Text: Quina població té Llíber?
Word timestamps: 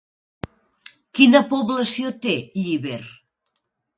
Quina 1.19 1.41
població 1.51 2.13
té 2.23 2.33
Llíber? 2.63 2.99